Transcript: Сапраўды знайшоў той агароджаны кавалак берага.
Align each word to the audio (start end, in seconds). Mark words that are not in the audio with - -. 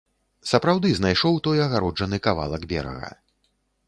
Сапраўды 0.51 0.89
знайшоў 0.99 1.37
той 1.47 1.61
агароджаны 1.65 2.17
кавалак 2.29 2.65
берага. 2.73 3.11